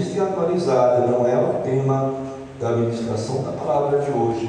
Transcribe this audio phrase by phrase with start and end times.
[0.00, 2.14] revista e atualizada, não é o tema
[2.58, 4.48] da ministração da palavra de hoje,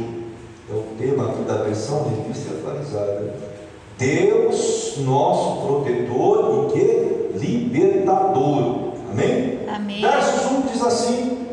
[0.70, 3.34] é o tema aqui da versão revista e atualizada.
[3.98, 7.38] Deus, nosso protetor e que?
[7.38, 8.94] Libertador.
[9.12, 9.59] Amém?
[9.68, 10.02] Amém.
[10.02, 11.48] Verso 1 diz assim: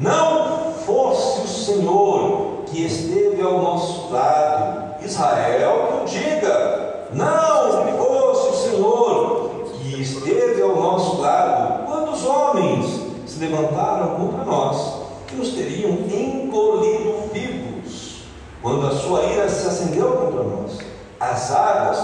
[0.00, 7.54] Não fosse o Senhor que esteve ao nosso lado, Israel que o diga, não
[7.98, 15.02] fosse o Senhor que esteve ao nosso lado, quando os homens se levantaram contra nós,
[15.26, 18.22] que nos teriam engolido vivos,
[18.62, 20.78] quando a sua ira se acendeu contra nós,
[21.20, 21.98] as águas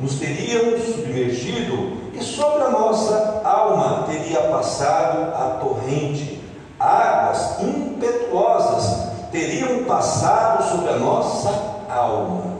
[0.00, 6.40] nos teriam submergido e sobre a nossa alma teria passado a torrente,
[6.78, 11.50] águas impetuosas teriam passado sobre a nossa
[11.88, 12.52] alma.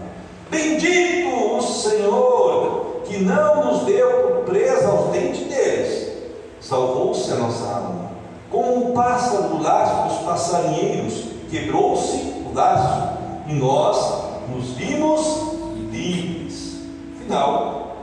[0.48, 6.12] Bendito o Senhor, que não nos deu presa aos dentes deles,
[6.60, 8.01] salvou-se a nossa alma.
[8.52, 13.16] Como um pássaro do laço dos passarinheiros, quebrou-se o laço,
[13.48, 15.54] e nós nos vimos
[15.90, 16.82] livres.
[17.18, 17.96] Final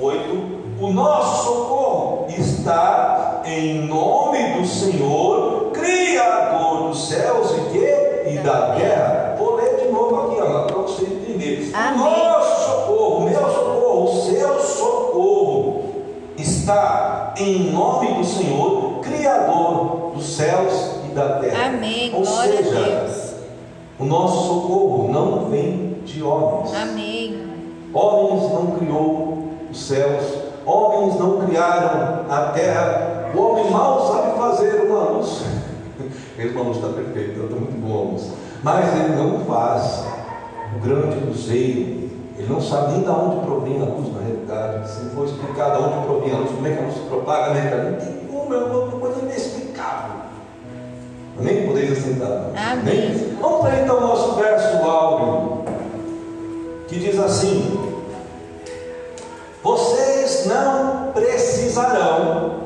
[0.00, 0.80] 8.
[0.80, 8.30] O nosso socorro está em nome do Senhor, Criador dos céus e que?
[8.30, 9.36] E da terra.
[9.38, 11.70] Vou ler de novo aqui, para você entender.
[11.74, 12.00] Amém.
[12.00, 15.84] O nosso socorro, o meu socorro, o seu socorro
[16.38, 18.93] está em nome do Senhor,
[19.24, 21.68] Criador dos céus e da terra.
[21.68, 22.12] Amém.
[22.14, 23.34] Ou Glória seja, a Deus.
[23.98, 26.74] o nosso socorro não vem de homens.
[26.74, 27.46] Amém.
[27.94, 30.26] Homens não criou os céus,
[30.66, 33.30] homens não criaram a terra.
[33.34, 35.42] O homem mal sabe fazer uma luz.
[36.38, 38.30] Esse uma luz está perfeita, está muito boa luz.
[38.62, 40.04] Mas ele não faz
[40.76, 42.10] o grande luzeiro.
[42.36, 44.90] Ele não sabe nem de onde provém a luz, na realidade.
[44.90, 47.54] Se for explicar de onde provém a luz, como é que a luz se propaga,
[47.54, 47.90] né?
[47.90, 50.16] Não tem como, é uma coisa inexplicável.
[51.38, 52.50] Nem podeis assentar.
[52.72, 53.36] Amém.
[53.40, 55.64] Vamos ler então o nosso verso áureo,
[56.86, 57.78] que diz assim:
[59.62, 62.64] Vocês não precisarão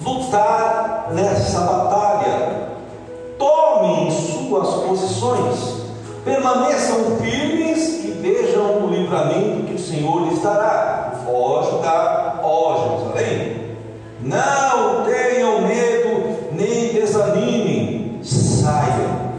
[0.00, 2.66] lutar nessa batalha.
[3.38, 5.82] Tomem suas posições,
[6.24, 11.12] permaneçam firmes e vejam o livramento que o Senhor lhes dará.
[11.28, 13.55] Ó Judá, ó Jerusalém.
[14.26, 19.30] Não tenham medo nem desanimem, saiam,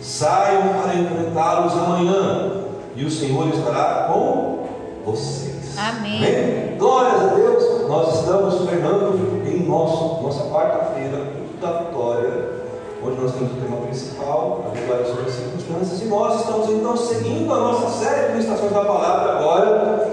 [0.00, 2.52] saiam para enfrentá-los amanhã,
[2.96, 4.66] e o Senhor estará com
[5.04, 5.76] vocês.
[5.76, 6.76] Amém.
[6.78, 12.62] Glórias a Deus, nós estamos, Fernando, em nosso, nossa quarta-feira, culto da vitória.
[13.02, 16.96] Hoje nós temos o tema principal, a vitória sobre as circunstâncias, e nós estamos então
[16.96, 20.10] seguindo a nossa série de ministrações da palavra agora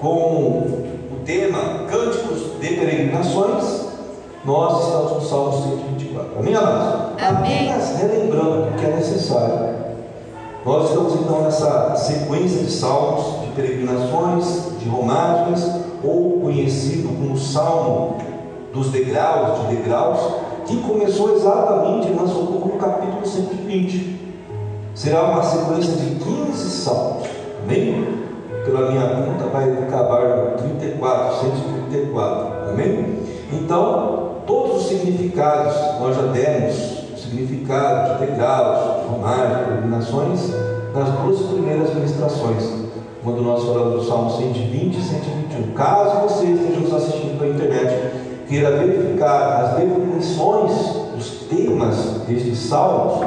[0.00, 2.19] com o tema Cânticos
[2.60, 3.90] de Peregrinações.
[4.44, 6.38] Nós estamos no Salmo 124.
[6.38, 7.22] Amém, amados?
[7.22, 7.70] Amém.
[7.70, 9.80] Apenas relembrando o que é necessário.
[10.64, 15.66] Nós estamos então nessa sequência de salmos, de peregrinações, de romagens,
[16.02, 18.18] ou conhecido como Salmo
[18.72, 20.20] dos degraus, de degraus,
[20.66, 24.20] que começou exatamente na Socorro no capítulo 120.
[24.94, 27.28] Será uma sequência de 15 salmos.
[27.62, 28.19] Amém?
[28.64, 32.70] Pela minha conta vai acabar no 34, 134.
[32.70, 33.18] Amém?
[33.52, 36.76] Então, todos os significados nós já demos,
[37.14, 40.54] o significado de degraus, de romagens, peregrinações,
[40.94, 42.68] nas duas primeiras ministrações,
[43.22, 45.72] quando nós falamos do Salmo 120 e 121.
[45.74, 48.12] Caso você esteja nos assistindo pela internet,
[48.48, 50.72] queira verificar as definições
[51.14, 53.26] dos temas destes salmos,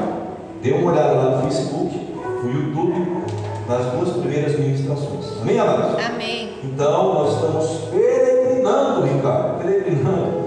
[0.61, 3.22] dê uma olhada lá no Facebook, no YouTube,
[3.67, 5.41] nas duas primeiras ministrações.
[5.41, 6.03] Amém, amados?
[6.03, 6.53] Amém.
[6.63, 10.43] Então, nós estamos peregrinando, Ricardo, peregrinando.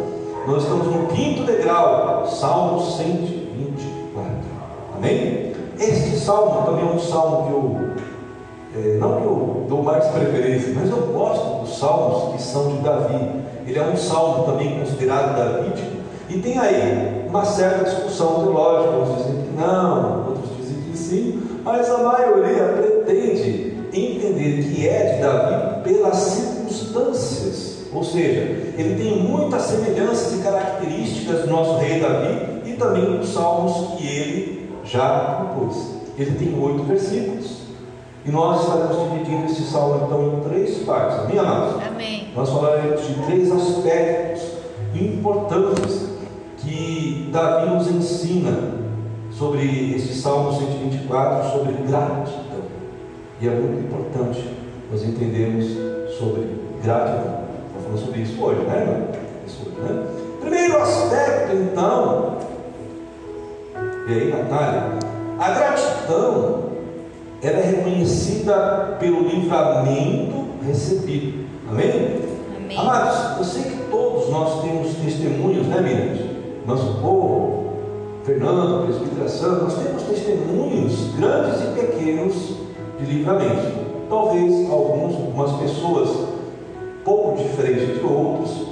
[0.47, 4.33] Nós estamos no quinto degrau, Salmo 124.
[4.97, 5.53] Amém?
[5.79, 10.73] Este salmo também é um salmo que eu, é, não que eu dou mais preferência,
[10.75, 13.31] mas eu gosto dos salmos que são de Davi.
[13.67, 15.97] Ele é um salmo também considerado davídico.
[16.29, 18.97] E tem aí uma certa discussão teológica.
[18.97, 22.96] Uns dizem que não, outros dizem que sim, mas a maioria
[24.47, 27.77] entender que é de Davi pelas circunstâncias.
[27.93, 28.41] Ou seja,
[28.77, 34.07] ele tem muitas semelhanças e características do nosso rei Davi e também dos salmos que
[34.07, 35.97] ele já compôs.
[36.19, 37.67] Ele tem oito versículos.
[38.25, 41.21] E nós estaremos dividindo esse salmo então em três partes.
[41.21, 41.83] Amém, amados?
[41.87, 42.29] Amém.
[42.35, 44.43] Nós falaremos de três aspectos
[44.95, 46.07] importantes
[46.59, 48.77] que Davi nos ensina
[49.31, 52.46] sobre esse Salmo 124, sobre gratidão.
[53.41, 54.49] E é muito importante
[54.91, 55.67] nós entendemos
[56.19, 56.49] sobre
[56.83, 57.45] gratidão.
[57.67, 59.09] Estamos falando sobre isso hoje, né, irmão?
[59.47, 60.07] Isso né?
[60.41, 62.39] Primeiro aspecto, então,
[64.09, 64.99] e aí, Natália,
[65.39, 66.67] a gratidão
[67.43, 71.47] ela é reconhecida pelo livramento recebido.
[71.69, 72.23] Amém?
[72.57, 72.79] Amém.
[72.79, 76.37] Amados, eu sei que todos nós temos testemunhos, né, Mirante?
[76.67, 77.73] Nosso povo,
[78.25, 82.66] Fernando, Presbítero Santo, nós temos testemunhos grandes e pequenos
[82.99, 83.87] de livramento.
[84.09, 86.29] Talvez alguns, algumas pessoas,
[87.05, 88.67] pouco diferentes de outros,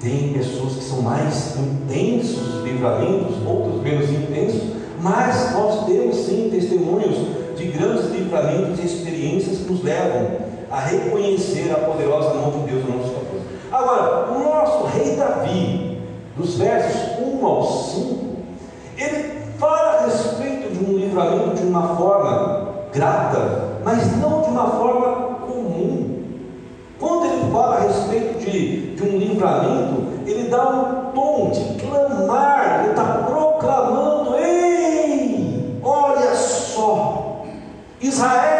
[0.00, 4.62] tem pessoas que são mais intensos livramentos, outros menos intensos,
[5.00, 7.16] mas nós temos sim testemunhos
[7.56, 12.84] de grandes livramentos e experiências que nos levam a reconhecer a poderosa mão de Deus
[12.84, 13.40] no nosso favor.
[13.72, 15.98] Agora, o nosso rei Davi,
[16.36, 18.26] dos versos 1 ao 5,
[18.98, 22.45] ele fala a respeito de um livramento de uma forma
[22.96, 26.24] grata, mas não de uma forma comum.
[26.98, 32.80] Quando ele fala a respeito de, de um livramento, ele dá um tom de clamar,
[32.80, 37.44] ele está proclamando: Ei, olha só,
[38.00, 38.55] Israel,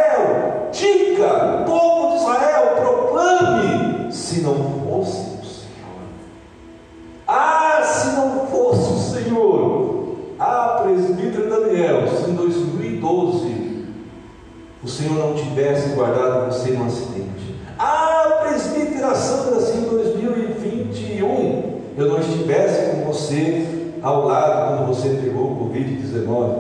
[14.86, 17.56] o Senhor não tivesse guardado você no acidente.
[17.76, 25.08] Ah, presbítera Sandra, se em 2021 eu não estivesse com você ao lado quando você
[25.08, 26.58] pegou o Covid-19.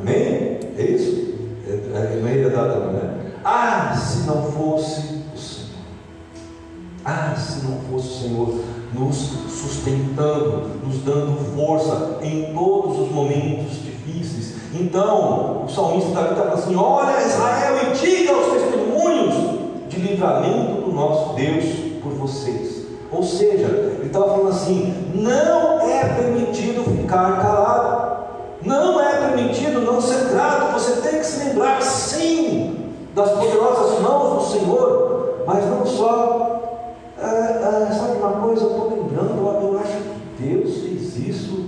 [0.00, 0.60] Amém?
[0.78, 1.34] É isso?
[1.66, 3.32] É, é, não ia dar, né?
[3.44, 5.00] Ah, se não fosse
[5.34, 5.82] o Senhor.
[7.04, 9.16] Ah, se não fosse o Senhor nos
[9.50, 13.81] sustentando, nos dando força em todos os momentos.
[14.74, 19.34] Então, o salmista Davi está falando assim: Olha, Israel, e diga os testemunhos
[19.88, 21.64] de livramento do nosso Deus
[22.02, 22.86] por vocês.
[23.10, 28.24] Ou seja, ele estava falando assim: não é permitido ficar calado,
[28.64, 30.72] não é permitido não ser grato.
[30.72, 36.62] Você tem que se lembrar, sim, das poderosas mãos do Senhor, mas não só
[37.20, 41.62] ah, ah, sabe uma coisa, eu estou lembrando, eu acho que Deus fez isso.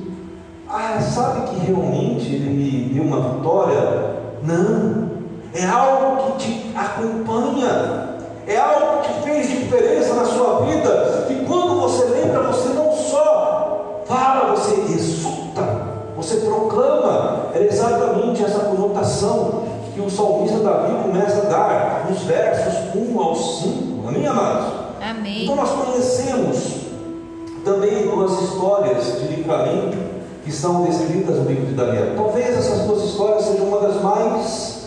[0.86, 4.16] Ah, sabe que realmente Ele me deu uma vitória?
[4.42, 5.08] Não,
[5.54, 11.26] é algo que te acompanha, é algo que fez diferença na sua vida.
[11.30, 15.62] E quando você lembra, você não só fala, você exulta,
[16.14, 17.46] você proclama.
[17.54, 19.64] É exatamente essa conotação
[19.94, 24.06] que o salmista Davi começa a dar nos versos 1 ao 5.
[24.06, 24.66] Amém, amados?
[25.00, 25.44] Amém.
[25.44, 26.74] Então nós conhecemos
[27.64, 30.13] também duas histórias de livramento
[30.44, 32.14] que são descritas no livro de Daniel.
[32.16, 34.84] Talvez essas duas histórias sejam uma das mais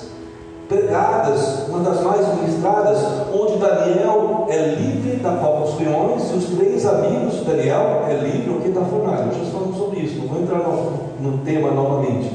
[0.69, 2.99] pregadas, uma das mais ministradas,
[3.33, 8.13] onde Daniel é livre da cova dos leões e os três amigos de Daniel é
[8.13, 9.25] livre aqui da fornalha.
[9.25, 12.31] Nós já falamos sobre isso, não vou entrar no, no tema novamente.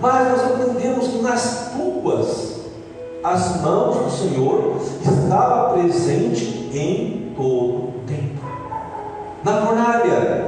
[0.00, 2.56] Mas nós entendemos que nas tuas
[3.24, 8.44] as mãos do Senhor estava presente em todo o tempo.
[9.42, 10.45] Na fornalha,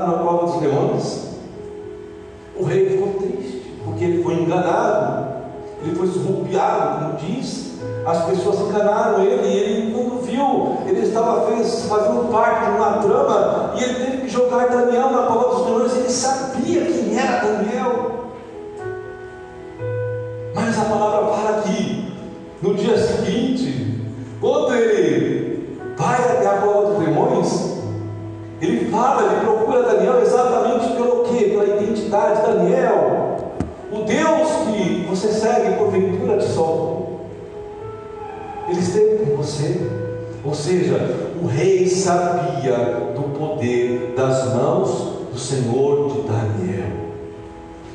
[0.00, 1.28] julgado na cova dos leões,
[2.56, 5.26] o rei ficou triste, porque ele foi enganado,
[5.82, 7.70] ele foi surrupiado, como diz.
[8.06, 9.49] As pessoas enganaram ele,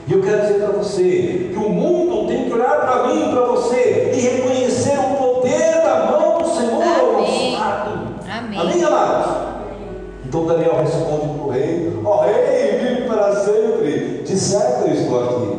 [0.07, 3.31] E eu quero dizer para você que o mundo tem que olhar para mim e
[3.31, 7.55] para você e reconhecer o poder da mão do Senhor Amém.
[8.29, 8.59] Amém.
[8.59, 9.55] Amém, amados?
[10.27, 14.21] Então Daniel responde para o rei: Ó rei, vive para sempre.
[14.23, 15.57] de certo eu estou aqui.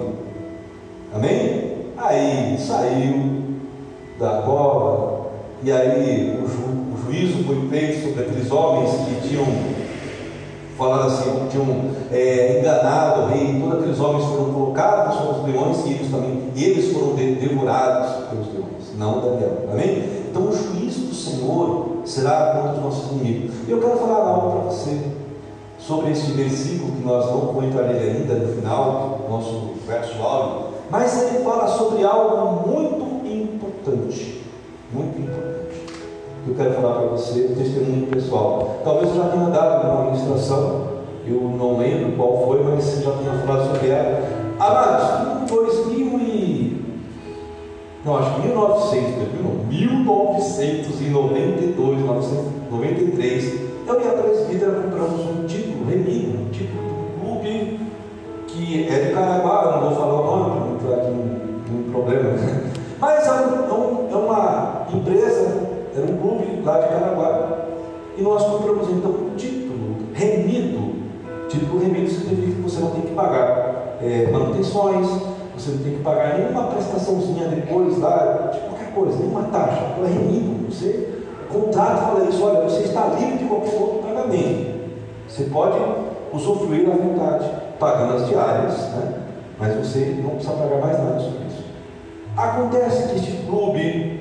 [1.12, 1.73] Amém?
[1.97, 3.43] Aí saiu
[4.21, 5.26] da cova,
[5.65, 6.62] e aí o, ju,
[6.95, 9.45] o juízo foi feito sobre aqueles homens que tinham
[10.76, 11.66] falado assim, tinham
[12.12, 16.52] é, enganado o rei, todos aqueles homens foram colocados sobre os leões e eles também,
[16.54, 19.68] eles foram devorados pelos leões, não Daniel.
[19.73, 20.04] Amém?
[20.30, 23.54] Então o juízo do Senhor será contra os nossos inimigos.
[23.66, 25.00] E eu quero falar algo para você
[25.78, 31.45] sobre este versículo que nós não nele ainda no final, nosso verso áudio, mas ele
[31.45, 34.42] fala sobre algo muito importante,
[34.92, 35.65] muito importante.
[36.47, 38.79] Que eu quero falar para você, um testemunho pessoal.
[38.85, 40.83] Talvez eu já tenha dado uma ministração,
[41.26, 44.23] eu não lembro qual foi, mas eu já tinha falado sobre ela.
[44.61, 46.85] Amados, em 2000 e...
[48.05, 56.38] Não, acho que 1900, não, 1992, 1993, eu e a presbítera compramos um título, remido,
[56.38, 57.81] um título um clube
[58.47, 62.31] que é de Caraguá, não vou falar o nome não entrar aqui num, problema,
[63.00, 67.59] mas é, um, é, uma empresa, era um clube lá de Caraguá,
[68.17, 70.97] e nós compramos então um título remido.
[71.49, 75.07] Título remido significa que você não tem que pagar é, manutenções,
[75.57, 80.07] você não tem que pagar nenhuma prestaçãozinha depois lá, de qualquer coisa, nenhuma taxa, é
[80.07, 80.71] remido.
[80.71, 81.17] Você
[81.57, 84.76] contrato fala isso, olha, você está livre de qualquer outro pagamento.
[85.29, 85.79] Você pode
[86.33, 89.15] usufruir à vontade, pagando as diárias, né?
[89.59, 91.65] mas você não precisa pagar mais nada sobre isso.
[92.37, 94.15] Acontece que este clube,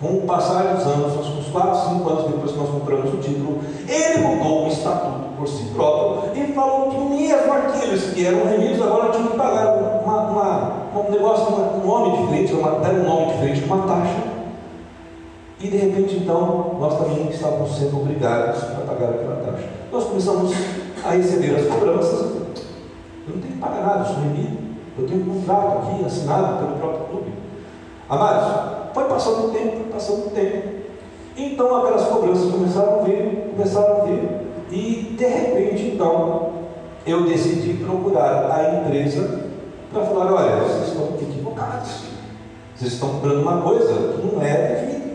[0.00, 3.16] com o passar dos anos, nós uns 4, 5 anos depois que nós compramos o
[3.18, 8.46] título, ele mudou o estatuto por si próprio e falou que mesmo aqueles que eram
[8.46, 9.74] remidos agora tinham que pagar
[10.04, 14.34] uma, uma, um negócio, um nome diferente, uma, um nome diferente, uma taxa
[15.64, 19.66] e de repente, então, nós também estávamos sendo obrigados a pagar aquela taxa.
[19.90, 20.52] Nós começamos
[21.02, 22.20] a receber as cobranças.
[22.20, 24.58] Eu não tenho que pagar nada, eu sou remido.
[24.98, 27.32] Eu tenho um contrato aqui assinado pelo próprio clube.
[28.10, 30.68] Amados, foi passando o tempo, foi passando o tempo.
[31.36, 34.30] Então aquelas cobranças começaram a vir, começaram a vir.
[34.70, 36.52] E de repente, então,
[37.06, 39.40] eu decidi procurar a empresa
[39.92, 42.04] para falar, olha, vocês estão equivocados.
[42.74, 45.14] Vocês estão cobrando uma coisa que não é devida.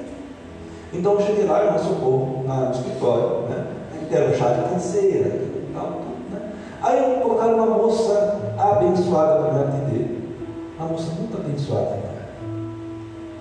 [0.93, 3.67] Então eu cheguei lá, irmão socorro, no escritório, né?
[4.09, 5.39] Deram chá de canseira,
[5.73, 6.51] tal, tudo, né?
[6.81, 10.33] Aí colocaram uma moça abençoada para me atender.
[10.77, 12.08] Uma moça muito abençoada, cara.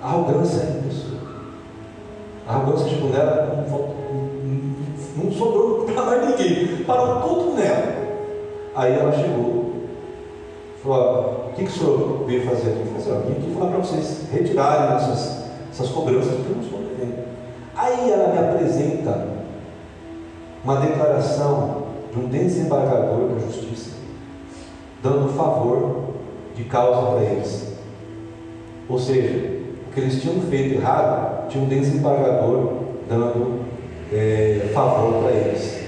[0.02, 1.21] A arrogância é pessoa.
[2.47, 6.85] A arrogância chegou nela, não, não sobrou para mais ninguém.
[6.85, 7.99] Parou tudo nela.
[8.75, 9.75] Aí ela chegou.
[10.83, 13.09] Falou, o que, que o senhor veio fazer aqui?
[13.09, 17.25] Eu vim aqui falar para vocês retirarem essas, essas cobranças, porque eu não estou devendo.
[17.75, 19.26] Aí ela me apresenta
[20.62, 23.97] uma declaração de um desembargador da justiça,
[25.02, 26.05] dando favor
[26.55, 27.75] de causa para eles.
[28.88, 29.58] Ou seja,
[29.99, 32.73] que eles tinham feito errado, tinha um desembargador
[33.09, 33.61] dando
[34.12, 35.81] é, favor para eles.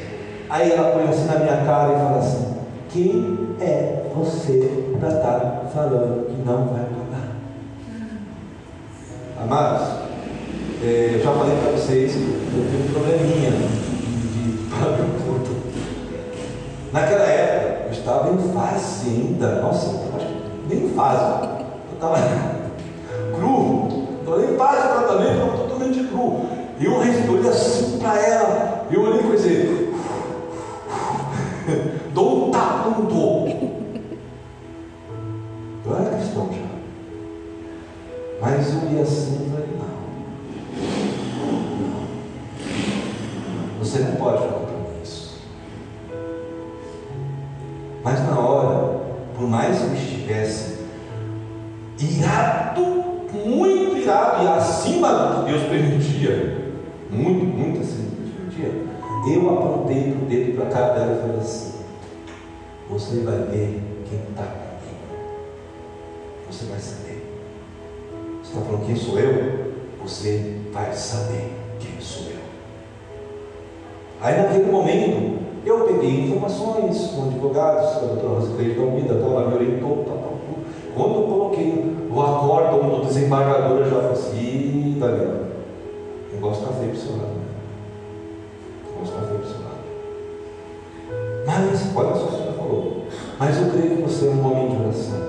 [0.48, 2.56] Aí ela põe assim na minha cara e fala assim:
[2.90, 7.28] Quem é você para estar tá falando que não vai pagar?
[9.42, 9.88] Amados,
[10.82, 15.60] é, eu já falei para vocês, eu tenho um probleminha de pagar curto.
[16.92, 21.94] Naquela época, eu estava em fase ainda, nossa, eu acho que nem em fase, eu
[21.94, 22.59] estava
[24.76, 26.46] de tratamento, eu totalmente cru.
[26.78, 29.19] E eu respondi assim para ela, eu olhei
[54.10, 56.74] irado, e acima do que Deus permitia,
[57.08, 58.90] muito, muito acima do que Deus permitia,
[59.28, 61.84] eu apontei o dedo para a cara dela e falei assim:
[62.88, 65.30] Você vai ver quem está comigo.
[66.50, 67.22] Você vai saber.
[68.42, 69.72] Você está falando quem sou eu?
[70.02, 72.40] Você vai saber quem sou eu.
[74.22, 79.48] Aí naquele momento, eu peguei informações com advogados, a doutora Rosicleide da Almeida, então ela
[79.48, 80.19] me orientou.
[80.94, 85.34] Quando eu coloquei o acórdão do desembargador, eu já falei assim, Daniel,
[86.32, 87.22] eu gosto de café para o seu lado.
[87.22, 87.44] Né?
[88.86, 89.70] Eu gosto de café para o seu lado.
[91.46, 93.04] Mas, olha só o que senhor falou.
[93.38, 95.20] Mas eu creio que você é um homem de oração.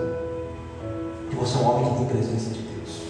[1.29, 3.01] Que você é um homem que tem presença de Deus.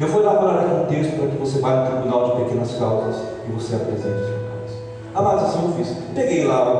[0.00, 3.16] Eu vou elaborar aqui um texto para que você vá no tribunal de pequenas causas
[3.48, 4.42] e você apresente o
[5.14, 5.94] ah, mas assim eu fiz.
[6.14, 6.72] Peguei lá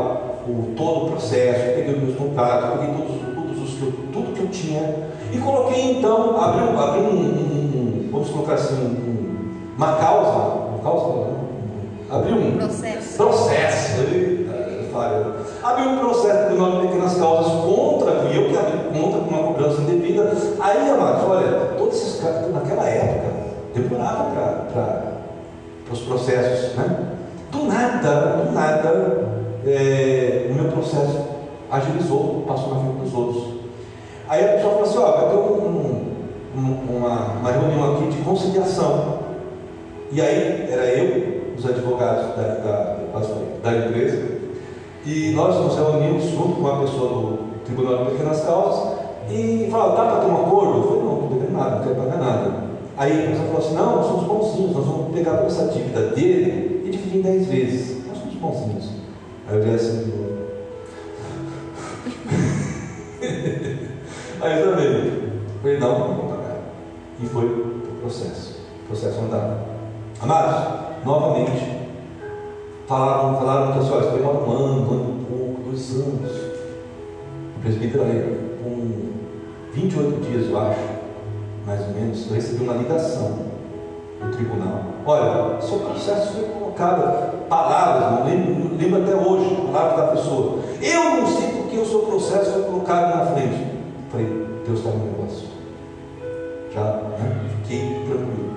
[0.46, 3.31] o, o todo o processo, peguei os meus contatos, peguei todos os
[4.12, 9.24] tudo que eu tinha e coloquei então, abri, um, abri um, um, vamos colocar assim,
[9.76, 11.30] uma causa, uma causa,
[12.10, 13.16] abri um processo.
[13.16, 14.02] processo.
[15.62, 19.54] Abri um processo de nome pequenas causas contra, e eu que abri contra com uma
[19.54, 20.30] cobrança indevida.
[20.60, 23.32] Aí, amados, olha, todos esses caras, naquela época,
[23.74, 24.24] demorava
[24.70, 27.08] para os processos, né?
[27.50, 29.28] Do nada, do nada,
[29.64, 31.20] é, o meu processo
[31.70, 33.62] agilizou, passou na frente dos outros.
[34.28, 36.12] Aí a pessoa falou assim, ó, vai ter um, um,
[36.54, 39.18] uma, uma reunião aqui de conciliação.
[40.10, 42.96] E aí era eu, os advogados da, da,
[43.62, 44.40] da, empresa,
[45.06, 48.98] e nós nos reunimos junto com a pessoa do Tribunal de Pequenas Causas
[49.30, 50.78] e falaram, tá para ter um acordo?
[50.78, 52.72] Eu falei, não, não estou nada, não quero pagar nada.
[52.96, 56.08] Aí a pessoa falou assim, não, nós somos bonzinhos, nós vamos pegar toda essa dívida
[56.08, 58.06] dele e dividir em 10 vezes.
[58.06, 58.90] Nós somos bonzinhos.
[59.48, 60.12] Aí eu olhei assim,
[64.42, 65.32] Aí eu também.
[65.62, 66.31] Falei, não, não.
[67.22, 68.58] E foi o processo.
[68.84, 69.58] O processo andava.
[70.20, 71.82] Amados, novamente,
[72.86, 76.32] falaram, falaram que assim, olha, foi um ano, um ano e pouco, dois anos.
[77.56, 79.12] O presbítero ali, com
[79.72, 80.80] 28 dias, eu acho,
[81.66, 83.38] mais ou menos, eu recebi uma ligação
[84.20, 84.82] do tribunal.
[85.06, 90.58] Olha, seu processo foi colocado, palavras, não lembro, lembro até hoje, palavras da pessoa.
[90.80, 93.66] Eu não sei porque o seu processo foi colocado na frente.
[94.10, 95.48] Falei, Deus está no negócio.
[96.74, 97.11] Já?
[97.62, 98.52] Fiquei tranquilo.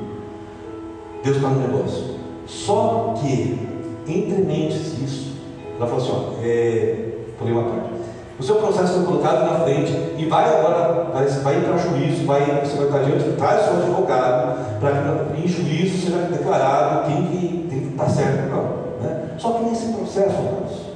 [1.23, 2.15] Deus está no negócio.
[2.45, 3.59] Só que,
[4.07, 5.33] entre mentes isso,
[5.77, 7.05] ela falou assim: ó, é,
[7.41, 7.95] uma parte.
[8.37, 12.41] O seu processo foi colocado na frente e vai agora, vai, vai para juízo, vai,
[12.41, 17.27] você vai estar diante, traz o seu advogado para que em juízo seja declarado quem
[17.27, 19.07] que tem que estar certo ou não.
[19.07, 19.29] Né?
[19.37, 20.95] Só que nesse processo, irmãos,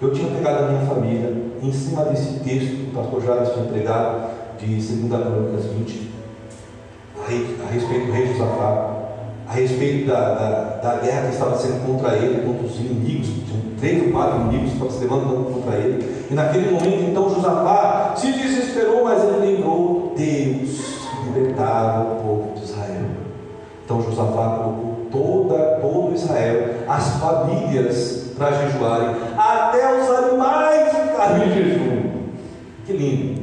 [0.00, 3.64] eu tinha pegado a minha família em cima desse texto que o pastor Jales tinha
[3.64, 6.10] pregado de 2 Crônicas 20,
[7.26, 8.96] a, respeito do rei Josafá,
[9.48, 13.28] a respeito da, da, da, guerra que estava sendo contra ele, contra os inimigos,
[13.78, 16.26] três ou quatro inimigos que estavam se levantando contra ele.
[16.30, 22.52] E naquele momento, então, Josafá se desesperou, mas ele lembrou Deus que libertava o povo
[22.56, 23.06] de Israel.
[23.84, 31.54] Então Josafá colocou toda, todo Israel, as famílias para jejuarem, até os animais ficarem em
[31.54, 32.12] jejum.
[32.84, 33.42] Que lindo.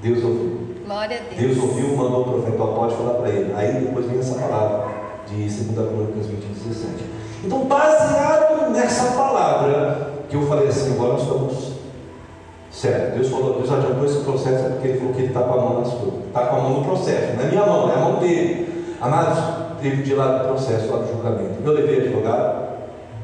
[0.00, 0.51] Deus ouviu.
[0.92, 1.56] Glória a Deus.
[1.56, 3.54] Deus ouviu, mandou o profeta pode falar para ele.
[3.54, 4.88] Aí depois vem essa palavra
[5.26, 7.04] de 2 Crônicas 20, 17.
[7.44, 11.72] Então, baseado nessa palavra, que eu falei assim, agora nós estamos
[12.70, 13.14] certo.
[13.14, 15.80] Deus falou, Deus adiantou esse processo porque ele falou que ele está com a mão
[15.80, 16.26] nas coisas.
[16.26, 18.94] Está com a mão no processo, não é minha mão, é a mão dele.
[19.00, 19.38] Amados,
[19.80, 21.54] teve de lá do processo, lá do julgamento.
[21.64, 22.68] Eu levei advogado?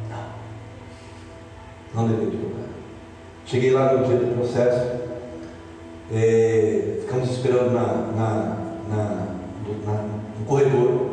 [0.09, 2.03] Não.
[2.03, 2.69] Não levei advogado.
[3.45, 5.08] Cheguei lá no dia do processo,
[6.15, 8.57] é, ficamos esperando na, na,
[8.89, 9.05] na,
[9.87, 10.03] na,
[10.39, 11.09] no corredor.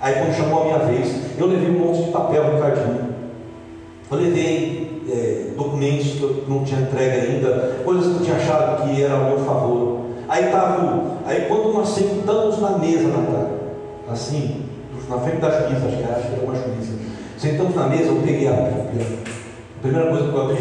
[0.00, 3.08] Aí quando chamou a minha vez, eu levei um monte de papel, Ricardinho.
[4.10, 8.82] Eu levei é, documentos que eu não tinha entregue ainda, coisas que eu tinha achado
[8.82, 10.00] que era ao meu favor.
[10.28, 13.48] Aí estava, aí quando nós sentamos na mesa, Natália,
[14.08, 14.64] assim,
[15.08, 16.92] na frente da juíza, acho que era, acho que era uma juíza.
[17.38, 18.52] Sentamos na mesa, eu peguei a.
[18.52, 20.56] A primeira coisa que eu abri.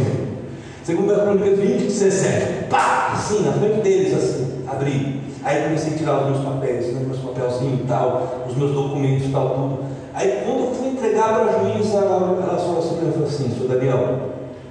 [0.84, 2.70] Segunda Crônicas 20, 17.
[2.70, 2.97] Pá!
[3.14, 5.22] Assim, na frente deles, assim, abri.
[5.44, 9.28] Aí comecei a tirar os meus papéis, né, meus papelzinhos e tal, os meus documentos
[9.28, 9.86] e tal, tudo.
[10.14, 13.70] Aí quando eu fui entregar para a juíza, ela, ela assim, ela falou assim, senhor
[13.70, 14.20] Daniel,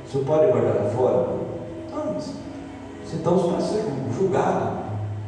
[0.07, 1.27] o senhor pode guardar lá fora?
[1.95, 2.33] Não, mas
[3.11, 3.85] sentamos para ser
[4.17, 4.79] julgado.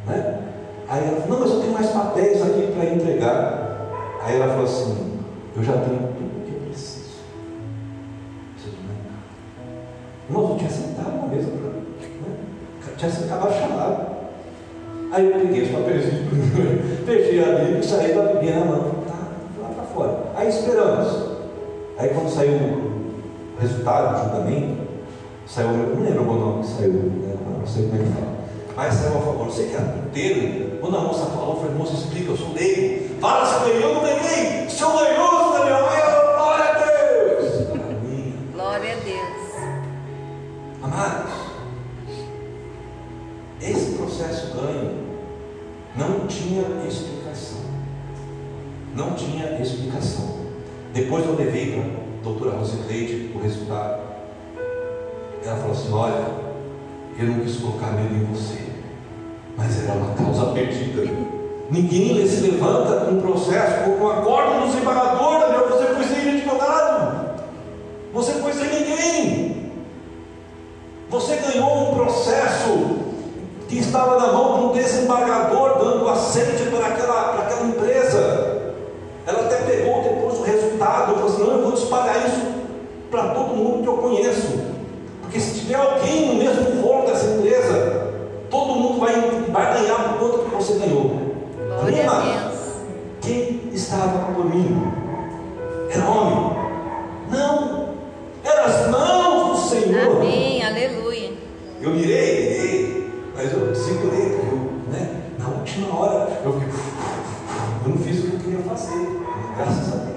[0.07, 0.41] Né?
[0.89, 3.69] Aí ela falou, não, mas eu tenho mais papéis aqui para entregar.
[4.23, 5.21] Aí ela falou assim:
[5.57, 7.21] Eu já tenho tudo o que eu preciso.
[8.55, 11.68] Preciso de Irmãos, eu tinha sentado na mesa, né?
[12.99, 14.19] Tinha sentado chamado.
[15.13, 16.05] Aí eu peguei os papéis,
[17.07, 19.15] fechei a Bíblia e saí da Bíblia na mão, tá,
[19.63, 20.19] lá para fora.
[20.37, 21.39] Aí esperamos.
[21.97, 24.83] Aí quando saiu o resultado do julgamento,
[25.47, 27.37] saiu, não lembro o nome que saiu, né?
[27.59, 28.39] não sei como é que fala.
[28.77, 30.79] Mas saiu a favor, sei que era inteiro.
[30.81, 33.21] Quando a moça falou, eu falei, moça, explica, eu sou leigo.
[33.21, 34.69] Fala se ganhei, eu não ganhei.
[34.69, 35.89] Se eu ganhou, se ganhou,
[36.37, 37.69] glória a Deus.
[38.55, 39.39] Glória a Deus.
[40.83, 41.38] Amados,
[44.19, 45.07] processo ganho
[45.97, 47.59] não tinha explicação.
[48.95, 50.39] Não tinha explicação.
[50.93, 54.01] Depois eu levei para a doutora Rosicleide o resultado.
[55.45, 56.27] Ela falou assim: olha,
[57.17, 58.59] eu não quis colocar medo em você,
[59.57, 61.03] mas era uma causa perdida.
[61.71, 65.69] Ninguém se levanta com um processo com uma corda no separador, Daniel.
[65.69, 67.39] Você foi sem advogado.
[68.15, 69.73] Você foi sem ninguém.
[71.09, 72.98] Você ganhou um processo
[73.69, 78.73] que estava na mão de um desembargador dando aceite para aquela, para aquela empresa.
[79.27, 82.47] Ela até pegou depois o resultado falou assim: não, eu vou espalhar isso
[83.11, 84.59] para todo mundo que eu conheço.
[85.21, 88.15] Porque se tiver alguém no mesmo rolo dessa empresa,
[88.51, 89.15] todo mundo vai,
[89.51, 91.29] vai ganhar por conta que você ganhou.
[91.69, 92.49] Glória.
[93.21, 94.93] Quem estava mim?
[95.91, 96.48] Era homem?
[103.89, 106.53] Segurei, eu, né, na última hora eu
[107.85, 109.19] eu não fiz o que eu queria fazer,
[109.57, 110.08] graças a Deus.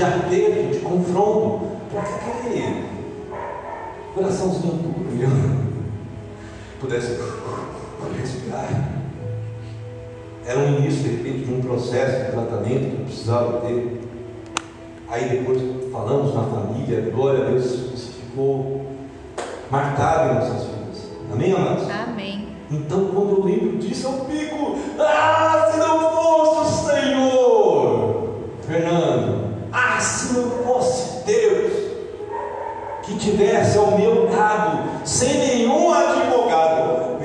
[0.00, 2.84] De aperto, de confronto, para que aquele
[4.14, 5.28] coraçãozinho duro meu
[6.80, 7.18] pudesse
[8.18, 8.94] respirar.
[10.46, 14.00] Era um início, de repente, de um processo de tratamento que precisava ter.
[15.10, 15.60] Aí depois
[15.92, 18.86] falamos na família, glória a Deus, isso ficou
[19.70, 21.10] marcado em nossas vidas.
[21.30, 21.90] Amém, amados?
[21.90, 22.48] Amém.
[22.70, 28.28] Então, quando eu lembro disso, eu fico, ah, se não fosse o Senhor,
[28.66, 31.72] Fernando, ah, se não fosse Deus,
[33.04, 37.18] que tivesse ao meu lado, sem nenhum advogado,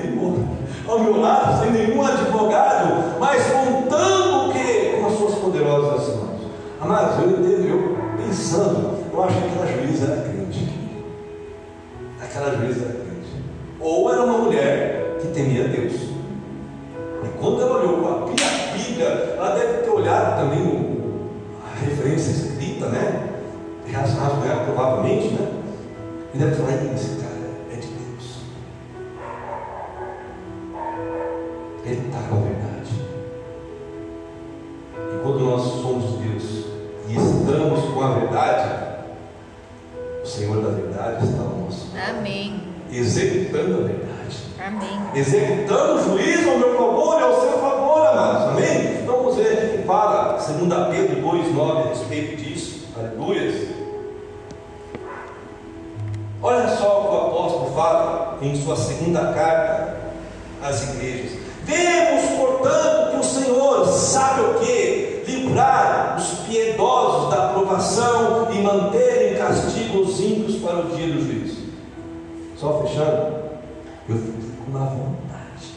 [0.85, 4.97] ao meu lado, sem nenhum advogado, mas contando o que?
[4.99, 6.41] Com as suas poderosas mãos.
[6.81, 10.69] Amados, eu, eu, eu pensando, eu acho que aquela juíza era crente.
[12.21, 13.29] Aquela juíza era crente.
[13.79, 15.93] Ou era uma mulher que temia Deus.
[15.93, 19.05] E quando ela olhou para a Bíblia,
[19.37, 20.99] ela deve ter olhado também
[21.63, 23.29] a referência escrita, né?
[23.91, 25.47] Rasgado ela provavelmente, né?
[26.33, 26.73] E deve falar,
[50.45, 50.57] 2
[50.91, 52.85] Pedro 2,9 a respeito disso.
[52.95, 53.67] Aleluias.
[56.39, 59.97] Olha só o que o apóstolo fala em sua segunda carta
[60.61, 61.39] às igrejas.
[61.63, 65.23] Vemos, portanto, que o Senhor sabe o que?
[65.25, 71.25] Livrar os piedosos da aprovação e manter em castigo os ímpios para o dia do
[71.25, 71.63] juízo.
[72.55, 73.35] Só fechando,
[74.07, 75.73] eu fico na vontade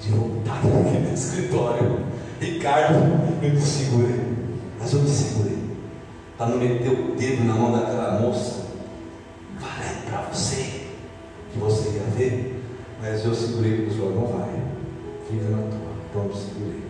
[0.00, 2.00] de voltar naquele escritório.
[2.40, 4.20] Ricardo, eu me segurei,
[4.78, 5.58] mas eu me segurei
[6.36, 8.66] para não meter o dedo na mão daquela moça.
[9.58, 10.82] Falei para você
[11.52, 12.62] que você ia ver,
[13.00, 14.62] mas eu segurei para o senhor, não vai,
[15.28, 16.82] fica na tua, então eu segurei.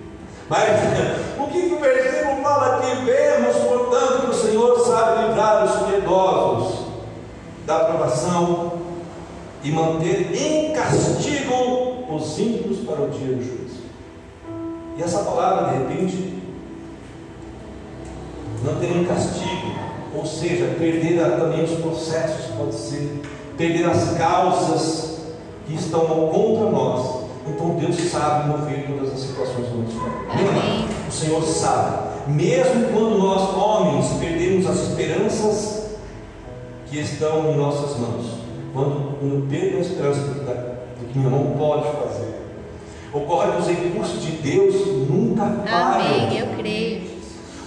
[0.48, 0.68] Mas
[1.38, 3.04] o que, o versículo fala aqui?
[3.04, 6.87] Vemos, portanto, que o Senhor sabe livrar os piedosos
[7.66, 8.72] da aprovação
[9.64, 13.82] e manter em castigo os ímpios para o dia do juízo.
[14.96, 16.36] E essa palavra, de repente,
[18.64, 19.74] manter em castigo,
[20.14, 23.22] ou seja, perder também os processos, pode ser,
[23.56, 25.18] perder as causas
[25.66, 27.26] que estão contra nós.
[27.48, 30.00] Então Deus sabe mover todas as situações do nosso.
[30.30, 30.88] Amém.
[31.08, 32.06] O Senhor sabe.
[32.28, 35.90] Mesmo quando nós, homens, perdemos as esperanças
[36.86, 38.26] que estão em nossas mãos,
[38.72, 42.34] quando, quando eu perco a esperança do, que minha mão pode fazer,
[43.12, 46.26] ocorre que os recursos de Deus nunca falham.
[46.26, 46.38] Amém.
[46.38, 47.05] Eu creio.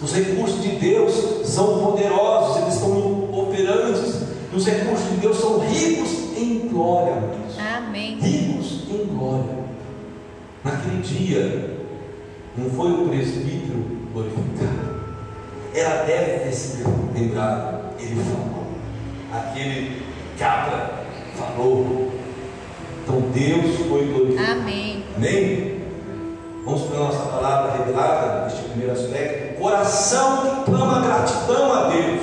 [0.02, 1.14] Os recursos de Deus
[1.46, 7.22] são poderosos, eles estão operantes, e os recursos de Deus são ricos em glória.
[7.78, 8.18] Amém.
[8.20, 9.60] Ricos em glória.
[10.64, 11.78] Naquele dia,
[12.58, 15.00] não foi o presbítero glorificado.
[15.74, 16.84] Ela deve ter se
[17.14, 17.94] lembrado.
[18.00, 18.68] Ele falou.
[19.34, 20.02] Aquele
[20.38, 21.04] cabra
[21.36, 22.12] falou.
[23.04, 24.62] Então Deus foi glorificado.
[24.62, 25.04] Amém.
[25.16, 25.82] Amém?
[26.66, 29.49] Vamos para a nossa palavra revelada neste primeiro aspecto.
[29.60, 32.22] Coração que clama gratidão a Deus.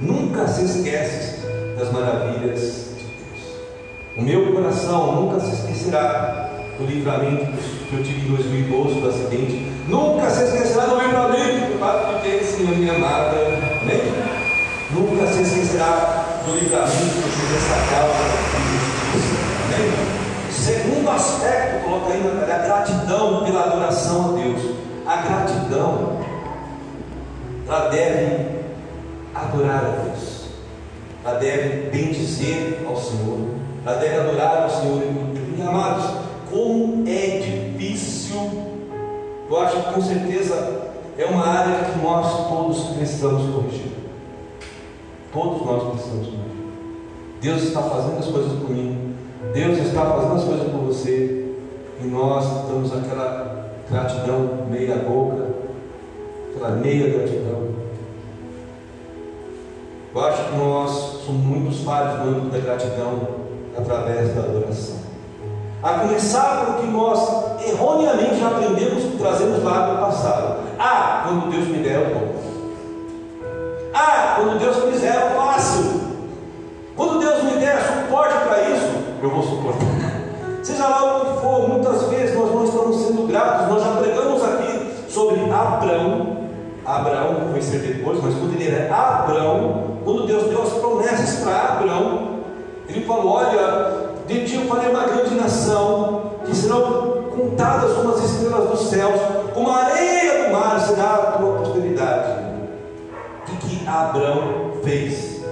[0.00, 1.44] Nunca se esquece
[1.76, 2.60] das maravilhas
[2.96, 4.16] de Deus.
[4.16, 7.46] O meu coração nunca se esquecerá do livramento
[7.90, 9.72] que eu tive em 2012 do acidente.
[9.88, 13.36] Nunca se esquecerá do livramento que o Padre tem, Senhor, minha amada.
[13.82, 14.02] Amém?
[14.92, 18.22] Nunca se esquecerá do livramento de essa causa
[18.54, 19.34] de justiça.
[19.74, 20.22] Amém?
[20.52, 24.81] Segundo aspecto, coloca aí na a gratidão pela adoração a Deus.
[25.04, 26.20] A gratidão,
[27.66, 28.62] ela deve
[29.34, 30.46] adorar a Deus,
[31.24, 33.38] ela deve bendizer ao Senhor,
[33.84, 35.02] ela deve adorar ao Senhor.
[35.58, 36.04] E amados,
[36.48, 38.38] como é difícil,
[39.50, 43.92] eu acho que com certeza é uma área que nós todos precisamos corrigir.
[45.32, 46.52] Todos nós precisamos corrigir.
[47.40, 49.16] Deus está fazendo as coisas por mim,
[49.52, 51.54] Deus está fazendo as coisas por você,
[52.00, 53.61] e nós estamos aquela
[53.92, 55.48] gratidão meia boca,
[56.50, 57.72] aquela meia gratidão.
[60.14, 60.90] Eu acho que nós
[61.24, 63.20] somos muitos falhos no âmbito da gratidão
[63.76, 64.96] através da adoração.
[65.82, 70.60] A começar pelo que nós erroneamente aprendemos trazemos lá do passado.
[70.78, 72.34] Ah, quando Deus me der, eu dou.
[73.94, 76.00] Ah, quando Deus quiser, eu faço.
[76.96, 79.88] Quando Deus me der suporte para isso, eu vou suportar.
[80.62, 82.71] Seja lá o que for, muitas vezes nós sendo
[83.32, 83.68] gratos.
[83.68, 86.42] Nós já pregamos aqui sobre Abraão.
[86.84, 91.74] Abraão foi ser depois, mas quando ele era Abraão, quando Deus deu as promessas para
[91.74, 92.40] Abraão,
[92.88, 98.24] ele falou: Olha, de ti eu farei uma grande nação, que serão contadas como as
[98.24, 99.20] estrelas dos céus,
[99.54, 102.42] como a areia do mar será a tua prosperidade.
[103.48, 105.42] O que Abraão fez?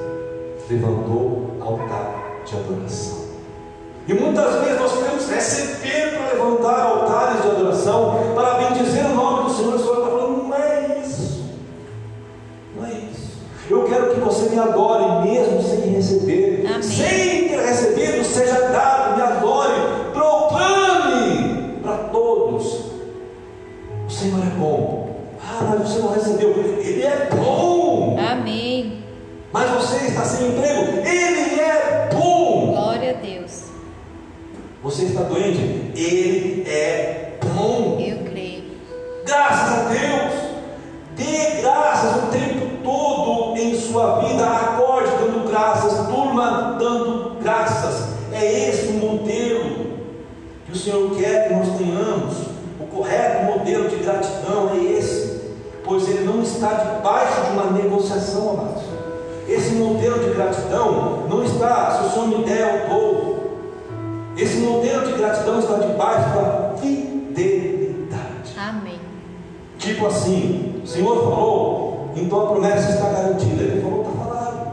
[0.69, 3.19] Levantou altar de adoração.
[4.08, 9.44] E muitas vezes nós queremos receber para levantar altares de adoração, para bendizer o nome
[9.44, 9.74] do Senhor.
[9.74, 11.44] O Senhor está falando, não é isso.
[12.76, 13.38] Não é isso.
[13.68, 16.66] Eu quero que você me adore mesmo sem receber.
[16.66, 16.82] Amém.
[16.82, 19.74] Sem ter recebido, seja dado, me adore,
[20.12, 22.90] proclame para todos.
[24.06, 25.10] O Senhor é bom.
[25.42, 26.50] Ah, mas você não recebeu.
[26.50, 28.16] Ele é bom.
[28.18, 29.04] Amém.
[29.52, 30.98] Mas você está sem emprego.
[31.06, 32.72] Ele é bom.
[32.72, 33.64] Glória a Deus.
[34.90, 35.61] Você está doente?
[35.94, 37.96] Ele é bom.
[38.00, 38.64] Eu creio.
[39.24, 40.33] Graças a Deus.
[41.14, 44.44] Dê graças o tempo todo em sua vida.
[44.44, 46.09] Acorde dando graças.
[46.09, 48.09] Turma dando graças.
[48.33, 49.90] É esse o modelo
[50.66, 52.37] que o Senhor quer que nós tenhamos.
[52.81, 55.40] O correto modelo de gratidão é esse.
[55.85, 58.83] Pois ele não está debaixo de uma negociação, amados.
[59.48, 63.30] Esse modelo de gratidão não está, se o Senhor me der, eu dou.
[64.40, 68.55] Esse modelo de gratidão está debaixo da fidelidade.
[68.57, 68.98] Amém.
[69.79, 73.62] Tipo assim, o Senhor falou, então a promessa está garantida.
[73.62, 74.72] Ele falou, está falado.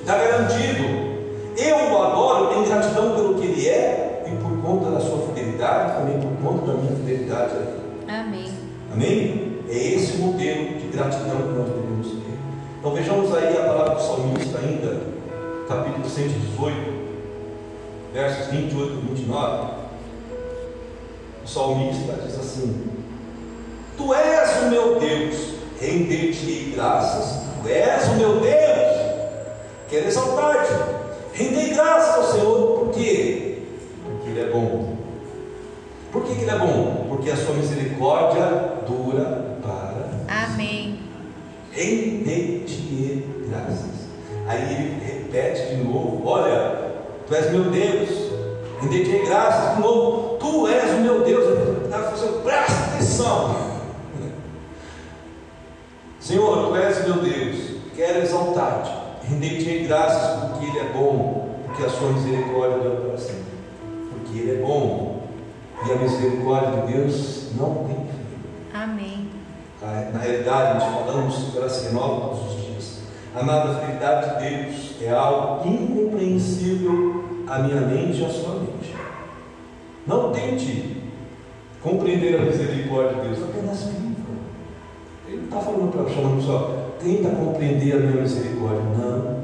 [0.00, 1.10] Está garantido.
[1.58, 5.98] Eu o adoro em gratidão pelo que ele é e por conta da sua fidelidade,
[5.98, 7.80] também por conta da minha fidelidade a ele.
[8.08, 8.50] Amém.
[8.94, 9.58] Amém?
[9.68, 12.38] É esse modelo de gratidão que nós devemos ter.
[12.78, 15.02] Então vejamos aí a palavra do salmista ainda,
[15.68, 16.99] capítulo 118,
[18.12, 19.72] versos 28 e 29.
[21.44, 22.90] O salmista diz assim:
[23.96, 25.36] Tu és o meu Deus,
[25.80, 29.26] render-te graças, Tu és o meu Deus,
[29.88, 30.72] quero exaltar-te,
[31.34, 33.58] render graças ao Senhor, por quê?
[34.04, 34.96] Porque Ele é bom.
[36.12, 37.06] Por que, que Ele é bom?
[37.08, 38.44] Porque a sua misericórdia
[38.86, 40.98] dura para Amém.
[41.72, 44.00] render-te graças.
[44.46, 46.89] Aí ele repete de novo: Olha,
[47.30, 48.10] tu és meu Deus,
[48.80, 49.76] render-te graças.
[49.76, 51.44] De novo, tu és o meu Deus.
[52.42, 53.56] Presta atenção,
[56.18, 57.56] Senhor, tu és meu Deus,
[57.94, 58.90] quero exaltar-te,
[59.28, 63.52] render-te graças porque Ele é bom, porque a sua misericórdia dura para sempre.
[64.10, 65.22] Porque Ele é bom
[65.86, 68.74] e a misericórdia de Deus não tem fim.
[68.74, 69.30] Amém.
[70.12, 72.98] Na realidade, nós falamos que ela se renova todos os dias.
[73.34, 73.40] A
[73.74, 75.64] fidelidade de Deus é algo
[76.20, 78.94] incompreensível à minha mente e à sua mente.
[80.06, 81.02] Não tente
[81.82, 84.30] compreender a misericórdia de Deus, apenas viva.
[85.26, 88.82] Ele não está falando para chamando só, tenta compreender a minha misericórdia.
[88.98, 89.40] Não.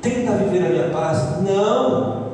[0.00, 1.42] Tenta viver a minha paz.
[1.42, 2.28] Não.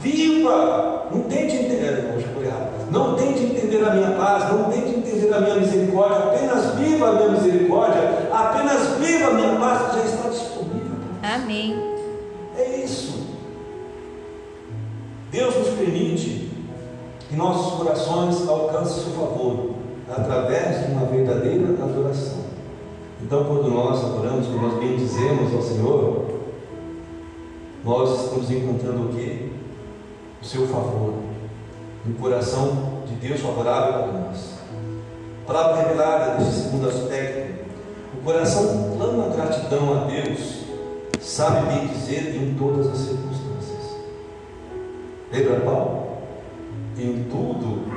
[0.00, 1.08] Viva!
[1.12, 2.12] Não tente entender.
[2.12, 2.90] Poxa, foi errado.
[2.90, 7.12] Não tente entender a minha paz, não tente entender a minha misericórdia, apenas viva a
[7.12, 10.96] minha misericórdia, apenas viva a minha paz que já está disponível.
[11.22, 11.89] Amém.
[12.60, 13.26] É isso.
[15.30, 16.50] Deus nos permite
[17.28, 19.70] que nossos corações alcancem seu favor
[20.10, 22.40] através de uma verdadeira adoração.
[23.22, 26.26] Então, quando nós adoramos, quando nós bendizemos ao Senhor,
[27.84, 29.52] nós estamos encontrando o que?
[30.42, 31.14] O seu favor,
[32.06, 34.54] um coração de Deus favorável para nós.
[35.44, 37.60] A palavra revelada nesse segundo aspecto,
[38.18, 40.69] O coração clama gratidão a Deus,
[41.20, 43.96] sabe bem dizer em todas as circunstâncias.
[45.32, 46.10] Lembra Paulo?
[46.98, 47.90] Em tudo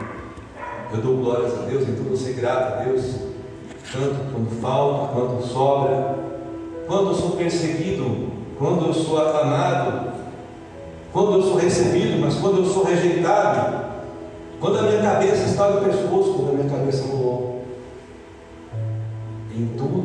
[0.92, 3.16] eu dou glórias a Deus, em tudo eu sei grato a Deus,
[3.92, 6.16] tanto quando falta, quando sobra,
[6.86, 10.12] quando eu sou perseguido, quando eu sou aclamado,
[11.12, 13.84] quando eu sou recebido, mas quando eu sou rejeitado,
[14.60, 17.64] quando a minha cabeça está no pescoço, quando a minha cabeça rolou.
[19.56, 20.03] Em tudo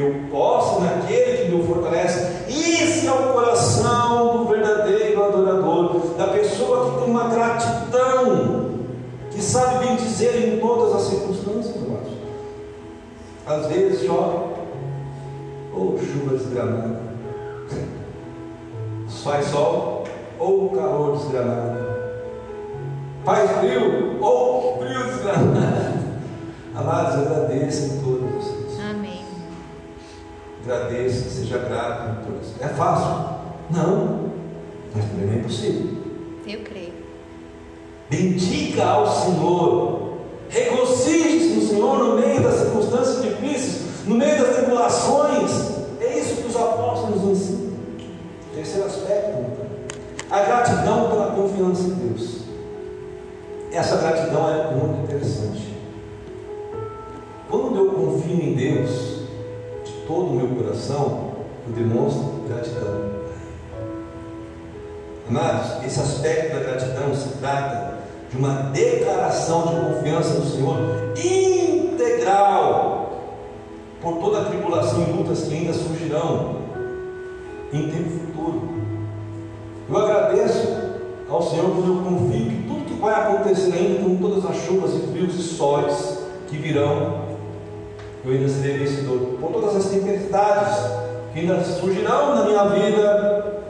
[0.00, 2.44] eu posso naquele que me fortalece.
[2.48, 8.70] Esse é o coração do verdadeiro adorador, da pessoa que tem uma gratidão,
[9.30, 12.12] que sabe bem dizer em todas as circunstâncias, amados.
[13.46, 14.54] Às vezes chove,
[15.72, 17.00] ou chuva desgramada,
[19.22, 20.04] faz sol,
[20.38, 21.78] ou calor desgramado,
[23.24, 26.04] faz frio, ou frio desgramado.
[26.74, 28.02] Amados, agradeça
[30.64, 32.60] Agradeça, seja grato em todas.
[32.60, 33.34] É fácil?
[33.70, 34.30] Não,
[34.94, 35.90] mas também é impossível.
[36.46, 36.92] Eu creio.
[38.08, 40.14] Bendiga ao Senhor.
[40.48, 45.50] Regozije-se no Senhor no meio das circunstâncias difíceis, no meio das tribulações.
[46.00, 47.74] É isso que os apóstolos nos ensinam.
[48.54, 49.66] Terceiro aspecto, então.
[50.30, 52.38] a gratidão pela confiança em Deus.
[53.72, 55.73] Essa gratidão é muito interessante.
[60.06, 61.32] Todo o meu coração,
[61.66, 63.14] eu demonstro gratidão.
[65.28, 67.94] Amados, esse aspecto da gratidão se trata
[68.30, 70.76] de uma declaração de confiança no Senhor
[71.16, 72.94] integral
[74.02, 76.56] por toda a tribulação e lutas que ainda surgirão
[77.72, 78.74] em tempo futuro.
[79.88, 80.68] Eu agradeço
[81.28, 84.94] ao Senhor quando eu confio que tudo que vai acontecer ainda, com todas as chuvas
[84.94, 87.23] e frios e sóis que virão,
[88.24, 89.18] eu ainda serei vencedor.
[89.38, 90.76] Por todas as tempestades
[91.32, 93.62] que ainda surgirão na minha vida,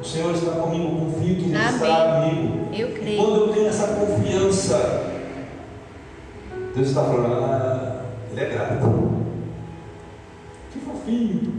[0.00, 1.74] o Senhor está comigo, confio que Ele Amém.
[1.74, 2.68] estará comigo.
[2.72, 3.18] Eu creio.
[3.18, 5.04] quando eu tenho essa confiança,
[6.74, 9.12] Deus está falando, ah, Ele é grato.
[10.72, 11.52] Que fofinho.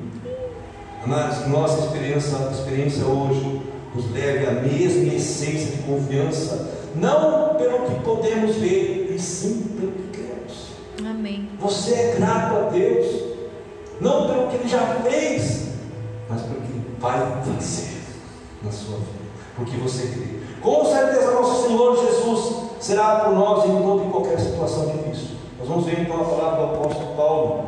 [1.03, 3.62] Que nossa experiência, experiência hoje
[3.93, 9.91] nos leve à mesma essência de confiança, não pelo que podemos ver, e sim pelo
[9.91, 10.02] que.
[11.63, 13.23] Você é grato a Deus,
[14.02, 15.69] não pelo que Ele já fez,
[16.30, 18.02] mas pelo que Ele vai fazer
[18.62, 19.08] na sua vida,
[19.56, 20.43] porque você crê.
[20.62, 25.38] Com certeza, nosso Senhor Jesus será por nós em toda e qualquer situação difícil.
[25.58, 27.65] Nós vamos ver então a palavra do apóstolo Paulo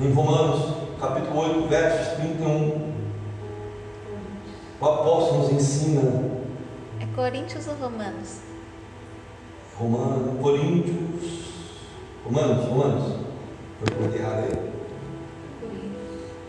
[0.00, 2.92] em Romanos, capítulo 8, versos 31.
[4.80, 6.30] O apóstolo nos ensina,
[7.00, 8.38] É Coríntios ou Romanos?
[9.76, 11.41] Romanos, Coríntios,
[12.24, 13.04] Romanos, Romanos,
[13.78, 14.72] foi por errado aí.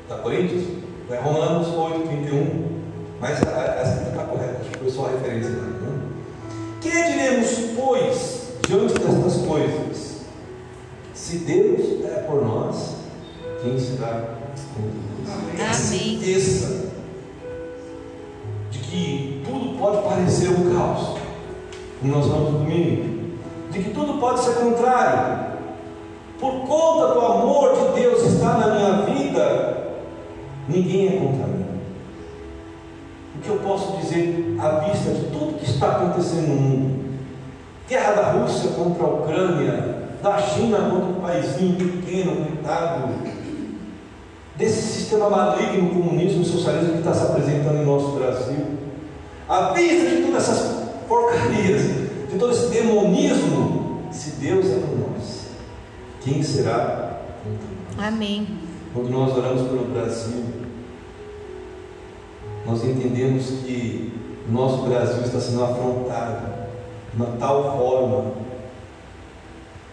[0.03, 0.63] Está Coríntios?
[1.09, 2.83] É Romanos 8, 31.
[3.19, 5.49] Mas essa aqui está correta, acho que foi só a referência.
[5.51, 5.73] Né?
[6.81, 10.23] Que diremos, pois, diante destas coisas?
[11.13, 12.95] Se Deus é por nós,
[13.61, 14.37] quem será
[14.75, 15.59] contra nós?
[15.59, 15.73] Amém.
[15.73, 16.91] certeza
[18.69, 21.17] de que tudo pode parecer um caos,
[21.99, 23.37] como nós vamos no domingo,
[23.71, 25.42] de que tudo pode ser contrário.
[26.43, 29.93] Por conta do amor de Deus que está na minha vida,
[30.67, 31.65] ninguém é contra mim.
[33.37, 37.13] O que eu posso dizer à vista de tudo que está acontecendo no mundo?
[37.87, 43.13] Guerra da Rússia contra a Ucrânia, da China contra um paísinho pequeno, coitado,
[44.57, 48.65] desse sistema maligno, comunismo e socialismo que está se apresentando em nosso Brasil.
[49.47, 51.83] À vista de todas essas porcarias,
[52.29, 55.32] de todo esse demonismo, se Deus é por nós,
[56.23, 57.19] quem será
[57.97, 58.07] nós?
[58.07, 58.47] Amém.
[58.93, 60.43] Quando nós oramos pelo Brasil,
[62.65, 64.13] nós entendemos que
[64.47, 66.53] o nosso Brasil está sendo afrontado
[67.13, 68.33] de uma tal forma,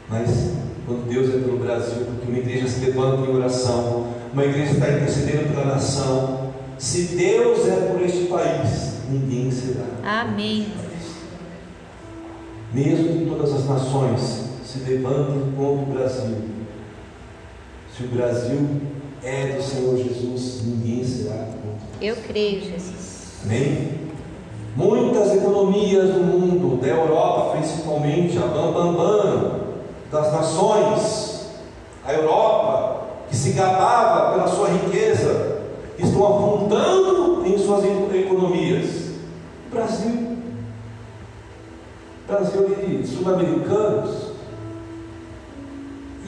[0.09, 0.55] mas
[0.87, 4.91] quando Deus é pelo Brasil, porque uma igreja se levanta em oração, uma igreja está
[4.91, 9.85] intercedendo pela nação, se Deus é por este país, ninguém será.
[10.23, 10.69] Amém.
[12.73, 14.40] Mesmo que todas as nações
[14.71, 16.37] se levantem contra o Brasil,
[17.97, 18.81] se o Brasil
[19.21, 21.89] é do Senhor Jesus, ninguém será contra.
[22.01, 23.41] Eu creio, Jesus.
[23.45, 23.99] Amém?
[24.77, 29.61] Muitas economias do mundo, da Europa principalmente, a bambambam bam, bam,
[30.13, 31.49] das nações,
[32.05, 35.63] a Europa, que se gabava pela sua riqueza,
[35.99, 39.11] estão afundando em suas economias.
[39.67, 40.31] O Brasil.
[42.25, 44.30] O Brasil de sul-americanos,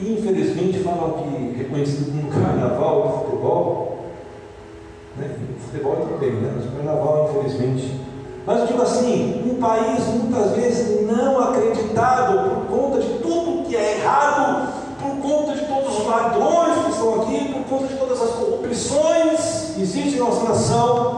[0.01, 3.97] infelizmente falam que reconhecido como carnaval de futebol,
[5.17, 5.35] né?
[5.59, 6.53] futebol é tudo bem, né?
[6.55, 7.99] mas carnaval infelizmente.
[8.45, 13.75] Mas eu digo assim, um país muitas vezes não acreditado por conta de tudo que
[13.75, 18.21] é errado, por conta de todos os ladrões que estão aqui, por conta de todas
[18.21, 21.17] as corrupções que existem na nossa nação,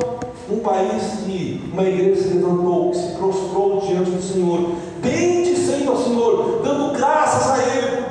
[0.51, 5.97] um país que uma igreja se levantou, que se prostrou diante do Senhor, bendizendo ao
[5.97, 8.04] Senhor, dando graças a Ele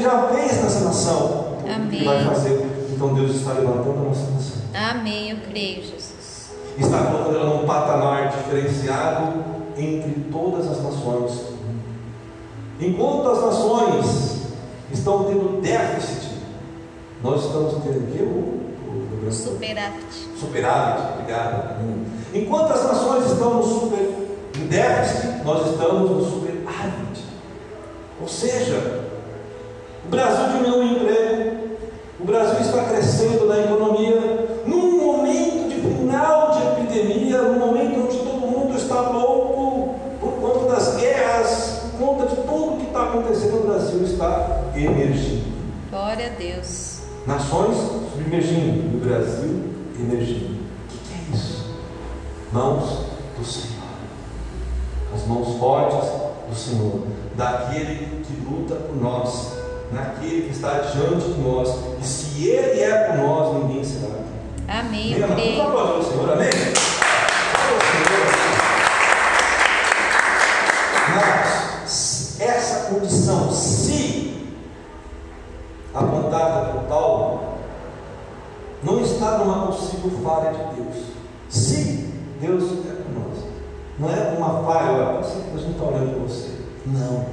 [0.00, 1.58] Ele já fez nessa nação.
[1.76, 2.00] Amém.
[2.00, 2.88] E vai fazer.
[2.90, 4.62] Então Deus está levantando a nossa nação.
[4.72, 5.30] Amém.
[5.30, 6.52] Eu creio, Jesus.
[6.78, 9.44] Está colocando ela num patamar diferenciado
[9.76, 11.50] entre todas as nações.
[12.80, 14.40] Enquanto as nações
[14.90, 16.30] estão tendo déficit,
[17.22, 18.60] nós estamos tendo o?
[18.88, 20.28] O, o, o Superávit.
[20.40, 21.78] superávit, obrigado.
[22.32, 23.98] Enquanto as nações estão no super
[24.56, 27.22] em déficit, nós estamos no superávit.
[28.18, 29.09] Ou seja,
[30.10, 31.68] Brasil diminuiu o emprego,
[32.18, 38.18] o Brasil está crescendo na economia, num momento de final de epidemia, num momento onde
[38.18, 43.58] todo mundo está louco por conta das guerras, por conta de tudo que está acontecendo,
[43.58, 45.44] o Brasil está emergindo.
[45.90, 47.02] Glória a Deus.
[47.26, 47.76] Nações
[48.12, 50.60] submergindo, o Brasil emergindo.
[50.92, 51.66] O que é isso?
[52.52, 53.06] Mãos
[53.38, 53.80] do Senhor.
[55.14, 56.10] As mãos fortes
[56.48, 57.02] do Senhor,
[57.36, 59.59] daquele que luta por nós,
[59.92, 61.68] naquele que está diante de nós.
[62.00, 64.14] E se Ele é por nós, ninguém será.
[64.68, 65.12] Amém.
[65.12, 65.36] Eu Amém.
[65.36, 65.56] creio.
[65.56, 66.50] Vamos aplaudir o Senhor, amém?
[71.14, 74.46] Mas essa condição, se
[75.92, 77.40] apontada por Paulo,
[78.82, 80.96] não está numa possível falha de Deus.
[81.48, 82.08] Se
[82.40, 83.44] Deus é por nós,
[83.98, 86.50] não é uma falha, olha, ser que Deus não está olhando para você.
[86.86, 87.26] Não.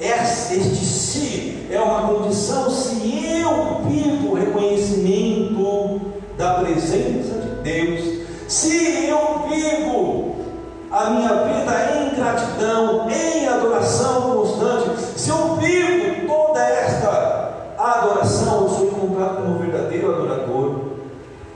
[0.00, 6.00] Esse, este se é uma condição se eu vivo o reconhecimento
[6.36, 10.36] da presença de Deus, se eu vivo
[10.90, 18.68] a minha vida em gratidão, em adoração constante, se eu vivo toda esta adoração, eu
[18.68, 20.74] sou encontrado como verdadeiro adorador.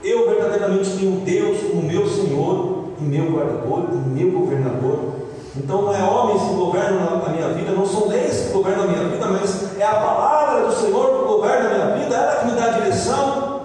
[0.03, 5.12] Eu verdadeiramente tenho Deus como meu Senhor e meu guardador e meu governador.
[5.55, 8.87] Então não é homens que governam a minha vida, não são leis que governam a
[8.87, 12.45] minha vida, mas é a palavra do Senhor que governa a minha vida, ela que
[12.47, 13.61] me dá a direção.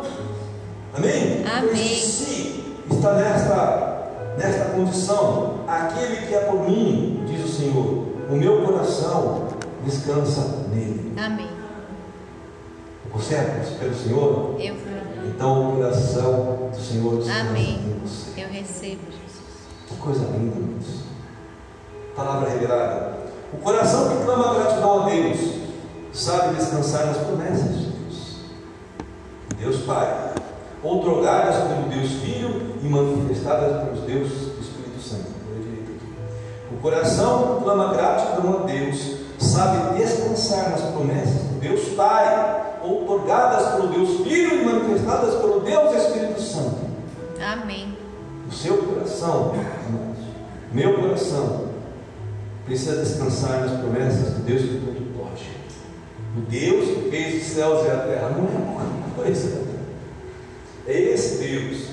[0.95, 1.45] Amém?
[1.47, 1.95] Amém.
[1.95, 8.63] Se está nesta, nesta condição, aquele que é por mim, diz o Senhor, o meu
[8.67, 9.49] coração
[9.85, 11.15] descansa nele.
[11.17, 11.49] Amém.
[13.15, 14.57] Você é pelo Senhor?
[14.59, 15.09] Eu creio.
[15.29, 17.79] Então o coração do Senhor descansa Amém.
[17.79, 18.43] em você.
[18.43, 19.89] Eu recebo, Jesus.
[19.89, 21.08] Que coisa linda, irmãos.
[22.19, 23.13] Palavra revelada.
[23.53, 25.39] O coração que clama gratidão a Deus
[26.13, 28.41] sabe descansar nas promessas de Deus.
[29.57, 30.33] Deus Pai,
[30.83, 35.29] outorgadas pelo Deus Filho e manifestadas pelos Deus Espírito Santo.
[36.73, 43.75] O coração que clama gratidão a Deus sabe descansar nas promessas do Deus Pai, outorgadas
[43.75, 46.79] pelo Deus Filho e manifestadas pelo Deus Espírito Santo.
[47.41, 47.97] Amém.
[48.49, 49.55] O seu coração,
[50.73, 51.78] meu coração,
[52.69, 55.43] precisa descansar nas promessas do Deus que tudo pode.
[56.37, 59.63] O Deus que fez os céus e a terra não é pouca coisa.
[60.87, 61.89] É esse Deus.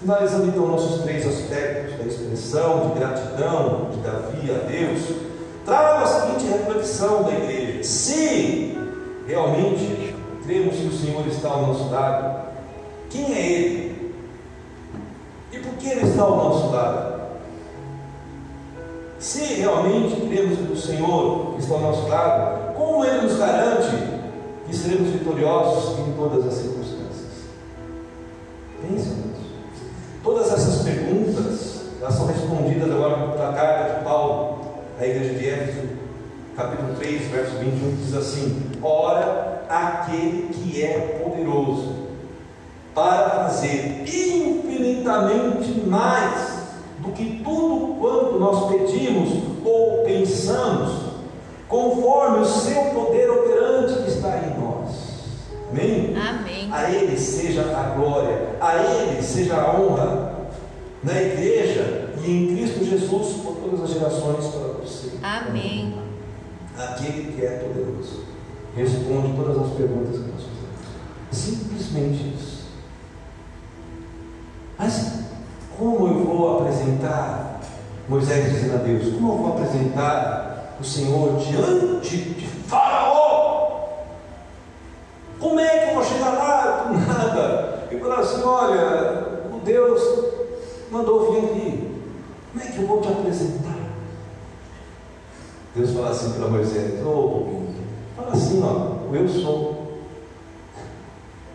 [0.00, 5.00] Finalizando então nossos três aspectos da expressão de gratidão de Davi a Deus,
[5.64, 8.76] trago a seguinte reflexão da igreja: se
[9.26, 10.14] realmente
[10.44, 12.46] cremos que o Senhor está ao nosso lado,
[13.08, 14.12] quem é Ele?
[15.52, 17.15] E por que Ele está ao nosso lado?
[19.26, 23.90] Se realmente cremos que o Senhor está ao nosso lado, como Ele nos garante
[24.64, 27.48] que seremos vitoriosos em todas as circunstâncias?
[28.80, 29.50] Pense nisso.
[30.22, 34.58] Todas essas perguntas elas são respondidas agora pela carta de Paulo
[34.96, 35.88] à igreja de Éfeso,
[36.56, 41.96] capítulo 3, verso 21, que diz assim: Ora, aquele que é poderoso
[42.94, 46.55] para fazer infinitamente mais
[47.06, 49.30] do que tudo quanto nós pedimos
[49.64, 50.92] ou pensamos,
[51.68, 55.06] conforme o seu poder operante que está em nós.
[55.70, 56.14] Amém?
[56.16, 56.68] Amém.
[56.72, 60.36] A Ele seja a glória, a Ele seja a honra,
[61.02, 65.12] na igreja e em Cristo Jesus por todas as gerações para você.
[65.22, 65.94] Amém.
[66.76, 68.24] Aquele que é poderoso
[68.74, 70.66] responde todas as perguntas que nós fizemos.
[71.30, 72.66] Simplesmente isso.
[74.78, 75.26] Mas
[75.78, 76.05] como
[76.86, 77.60] apresentar
[78.08, 83.80] Moisés dizendo a Deus: Como eu vou apresentar o Senhor diante de Faraó?
[85.40, 86.84] Como é que eu vou chegar lá?
[86.84, 87.88] Do nada.
[87.90, 90.02] E falar assim: Olha, o Deus
[90.90, 92.00] mandou vir aqui.
[92.52, 93.76] Como é que eu vou te apresentar?
[95.74, 97.62] Deus fala assim para Moisés: Ô, oh,
[98.16, 99.86] fala assim, ó, eu sou.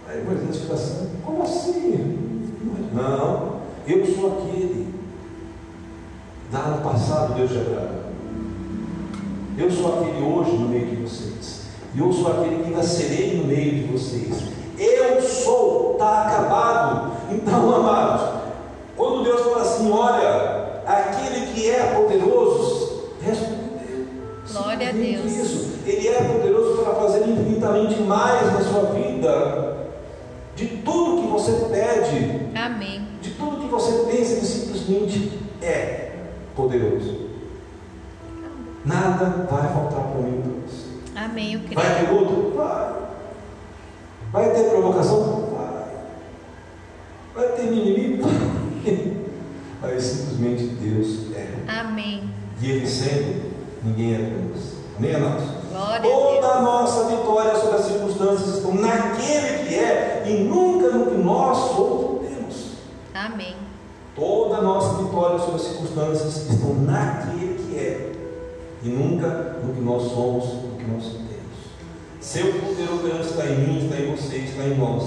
[0.08, 2.18] Aí Moisés fica assim: Como assim?
[2.94, 4.92] Não, eu sou aquele.
[6.52, 8.02] Lá no passado Deus já gravou.
[9.58, 11.62] Eu sou aquele hoje no meio de vocês.
[11.96, 14.44] E eu sou aquele que ainda serei no meio de vocês.
[14.78, 17.12] Eu sou, está acabado.
[17.32, 18.42] Então, amados,
[18.96, 24.06] quando Deus fala assim, olha, aquele que é poderoso, respondeu.
[24.52, 25.26] Glória a Deus.
[25.26, 25.72] Isso.
[25.86, 29.78] Ele é poderoso para fazer infinitamente mais na sua vida.
[30.56, 32.42] De tudo que você pede.
[32.56, 33.08] Amém.
[33.22, 36.01] De tudo que você pensa, ele simplesmente é
[36.56, 37.30] poderoso.
[38.86, 40.88] Nada vai faltar para mim você.
[41.16, 41.54] Amém.
[41.54, 41.76] Eu creio.
[41.76, 42.58] Vai ter luta?
[42.58, 42.94] Vai.
[44.32, 45.50] Vai ter provocação?
[45.52, 45.86] Vai.
[47.36, 48.24] Vai ter inimigo?
[48.24, 49.22] Vai.
[49.82, 51.56] Mas simplesmente Deus é.
[51.68, 52.30] Amém.
[52.62, 53.52] E Ele sendo,
[53.84, 54.74] ninguém é menos.
[54.98, 55.44] Amém, amados?
[56.02, 61.08] Toda a a nossa vitória sobre as circunstâncias estão naquele que é e nunca no
[61.08, 62.56] que nós outros temos.
[62.56, 62.72] Deus.
[63.14, 63.56] Amém.
[64.62, 68.12] Nossa vitória sobre as circunstâncias estão naquele que é
[68.84, 71.32] e nunca no que nós somos, no que nós temos.
[72.20, 75.04] Seu poder operante está em mim, está em você, está em nós.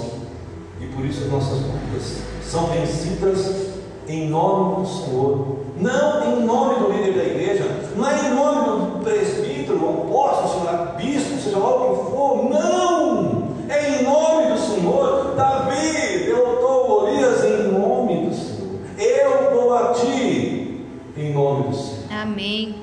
[0.79, 3.75] E por isso as nossas lutas são vencidas
[4.07, 5.57] em nome do Senhor.
[5.77, 11.41] Não em nome do líder da igreja, não é em nome do presbítero, apóstolo, bispo,
[11.41, 12.49] seja lá o que for.
[12.49, 13.55] Não!
[13.67, 15.35] É em nome do Senhor.
[15.35, 18.55] Davi derrotou Golias em nome do Senhor.
[18.97, 20.85] Eu dou a ti
[21.17, 22.05] em nome do Senhor.
[22.09, 22.75] Amém.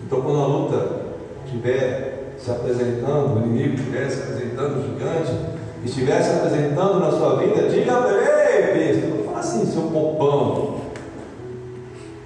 [0.00, 0.96] Então, quando a luta
[1.44, 5.32] estiver se apresentando, o inimigo estiver se apresentando, o gigante
[5.84, 9.82] estiver se apresentando na sua vida, diga para ele, ei, besta, não fala assim, seu
[9.82, 10.80] popão.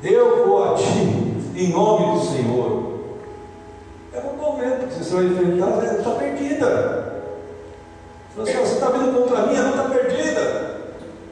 [0.02, 2.92] Eu vou a ti em nome do Senhor.
[4.12, 7.12] É um momento que você vai enfrentar, ela está perdida.
[8.36, 10.80] Você está vindo contra mim, ela está perdida.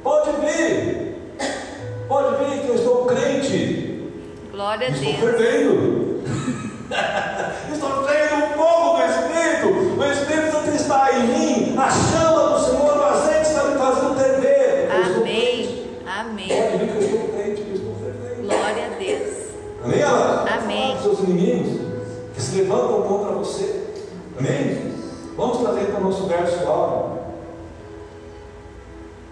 [0.02, 1.16] Pode vir.
[2.08, 3.79] Pode vir que eu estou crente.
[4.60, 5.20] Glória a Estou Deus.
[5.20, 6.22] fervendo.
[7.72, 9.68] Estou cheio do fogo do Espírito.
[9.98, 11.78] O Espírito Santo está em mim.
[11.78, 15.88] A chama do Senhor, o azeite está me fazendo estou crente.
[16.04, 16.46] Amém.
[16.46, 16.78] Amém.
[16.78, 18.48] Vir que eu estou crente, que eu estou fervendo.
[18.48, 19.34] Glória a Deus.
[19.82, 20.52] Amém, amados?
[20.52, 20.92] Amém.
[20.92, 21.80] Dos seus inimigos
[22.34, 23.84] que se levantam contra você.
[24.38, 24.92] Amém?
[25.38, 27.18] Vamos trazer para o nosso verso áudio.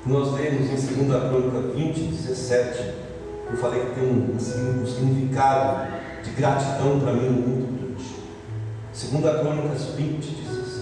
[0.07, 3.08] Nós lemos em 2 Crônica 20, 17.
[3.51, 5.93] Eu falei que tem um, um significado
[6.23, 9.23] de gratidão para mim muito grande.
[9.23, 10.79] 2 Crônicas 20, 17.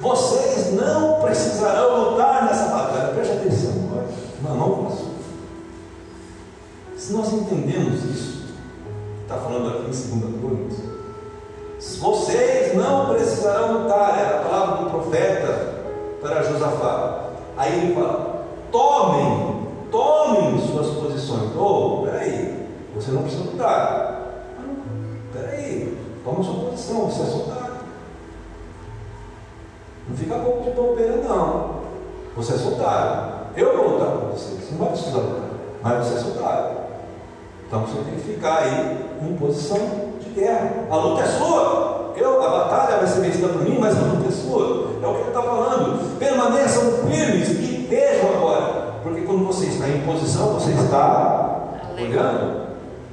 [0.00, 3.14] Vocês não precisarão lutar nessa batalha.
[3.14, 4.08] Preste atenção agora.
[4.42, 5.10] Não posso.
[6.96, 8.54] Se nós entendemos isso,
[9.22, 10.96] está falando aqui em 2 Crônicas,
[12.00, 15.74] vocês não precisarão lutar, era a palavra do profeta
[16.20, 17.30] para Josafá.
[17.56, 19.45] Aí ele fala: tomem,
[19.96, 21.56] tomem suas posições.
[21.56, 24.44] Oh, peraí, você não precisa lutar.
[25.32, 27.76] Peraí, toma sua posição, você é soldado.
[30.08, 31.76] Não fica pouco de bobeira, não.
[32.36, 33.36] Você é soldado.
[33.56, 35.48] Eu vou lutar com você, você não vai precisar lutar,
[35.82, 36.76] mas você é soldado.
[37.66, 39.78] Então você tem que ficar aí em posição
[40.20, 40.86] de guerra.
[40.90, 42.12] A luta é sua.
[42.16, 44.90] Eu, a batalha vai ser vencida por mim, mas a luta é sua.
[45.02, 46.18] É o que ele está falando.
[46.18, 48.85] Permaneçam firmes e vejam agora.
[49.06, 52.66] Porque quando você está em posição, você está olhando,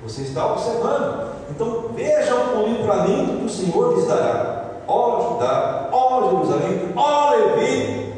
[0.03, 1.33] você está observando.
[1.51, 4.71] Então vejam o livramento que o Senhor lhes dará.
[4.87, 8.11] Ó Judá, ó Jerusalém, ó Levi,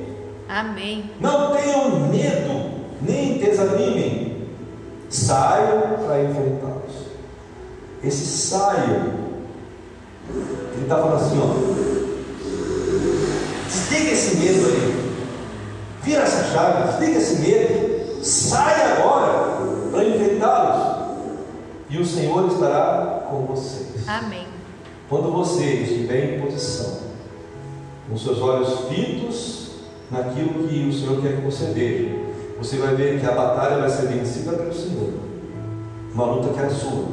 [0.47, 1.11] Amém.
[1.19, 2.71] não tenham medo,
[3.01, 4.47] nem desanimem.
[5.09, 7.07] Saiam para enfrentá-los.
[8.01, 9.13] Esse saio,
[10.29, 11.47] ele está falando assim, ó.
[13.67, 15.04] Desliga esse medo aí.
[16.05, 18.23] Vira essa chave, desliga esse medo.
[18.23, 19.57] Sai agora
[19.91, 21.05] para enfrentá-los.
[21.89, 24.07] E o Senhor estará com vocês.
[24.07, 24.45] Amém.
[25.09, 26.99] Quando você estiver em posição,
[28.07, 29.71] com seus olhos fitos
[30.11, 32.15] naquilo que o Senhor quer que você veja,
[32.59, 35.11] você vai ver que a batalha vai ser vencida pelo Senhor.
[36.13, 37.05] Uma luta que é sua.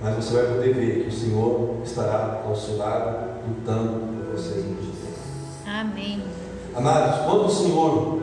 [0.00, 4.64] Mas você vai poder ver que o Senhor estará ao seu lado, lutando por vocês.
[6.78, 8.20] Amados, quando o Senhor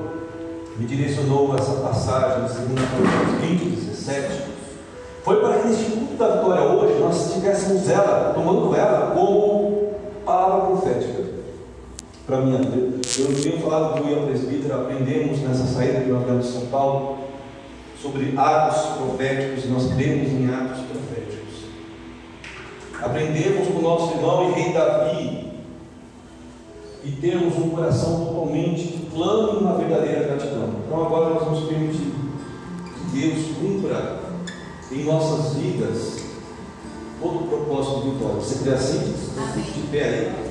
[0.78, 4.44] me direcionou essa passagem, em 2 Coríntios 20, 17,
[5.26, 9.90] Foi para que neste culto da vitória hoje nós tivéssemos ela, tomando ela como
[10.24, 11.26] palavra profética
[12.26, 13.02] para minha vida.
[13.20, 17.18] Eu tenho falado do Ian Presbítero, aprendemos nessa saída que nós de São Paulo
[18.02, 21.66] sobre atos proféticos e nós cremos em atos proféticos.
[23.02, 25.35] Aprendemos com o nosso irmão e rei Davi
[27.06, 30.70] e temos um coração totalmente plano na verdadeira gratidão.
[30.86, 32.12] Então agora nós vamos permitir
[33.12, 34.20] que Deus cumpra
[34.92, 36.26] em nossas vidas
[37.22, 38.36] todo o propósito de vitória.
[38.36, 39.14] Você crê assim?
[39.38, 39.64] Amém.
[39.64, 40.45] De pé aí.